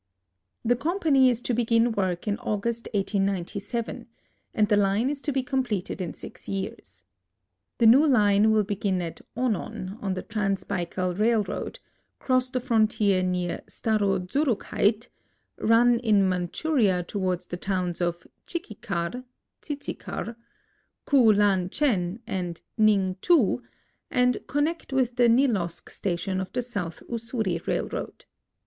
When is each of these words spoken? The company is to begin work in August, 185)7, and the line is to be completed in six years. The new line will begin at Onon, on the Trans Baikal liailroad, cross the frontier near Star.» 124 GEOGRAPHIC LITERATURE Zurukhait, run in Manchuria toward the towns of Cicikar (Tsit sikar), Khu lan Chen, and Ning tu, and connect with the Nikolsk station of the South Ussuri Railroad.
The 0.65 0.75
company 0.75 1.29
is 1.29 1.41
to 1.41 1.53
begin 1.53 1.91
work 1.91 2.27
in 2.27 2.39
August, 2.39 2.87
185)7, 2.91 4.07
and 4.51 4.67
the 4.67 4.75
line 4.75 5.11
is 5.11 5.21
to 5.21 5.31
be 5.31 5.43
completed 5.43 6.01
in 6.01 6.15
six 6.15 6.49
years. 6.49 7.03
The 7.77 7.85
new 7.85 8.07
line 8.07 8.49
will 8.49 8.63
begin 8.63 8.99
at 9.03 9.21
Onon, 9.37 9.99
on 10.01 10.15
the 10.15 10.23
Trans 10.23 10.63
Baikal 10.63 11.13
liailroad, 11.13 11.77
cross 12.17 12.49
the 12.49 12.59
frontier 12.59 13.21
near 13.21 13.61
Star.» 13.67 13.99
124 13.99 14.55
GEOGRAPHIC 14.55 14.73
LITERATURE 14.79 15.09
Zurukhait, 15.67 15.69
run 15.69 15.99
in 15.99 16.27
Manchuria 16.27 17.03
toward 17.03 17.41
the 17.41 17.57
towns 17.57 18.01
of 18.01 18.25
Cicikar 18.47 19.23
(Tsit 19.61 19.81
sikar), 19.81 20.35
Khu 21.05 21.31
lan 21.31 21.69
Chen, 21.69 22.19
and 22.25 22.59
Ning 22.75 23.17
tu, 23.21 23.61
and 24.09 24.39
connect 24.47 24.91
with 24.91 25.17
the 25.17 25.29
Nikolsk 25.29 25.91
station 25.91 26.41
of 26.41 26.51
the 26.53 26.63
South 26.63 27.03
Ussuri 27.07 27.59
Railroad. 27.67 28.25